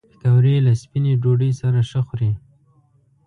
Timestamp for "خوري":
2.07-2.31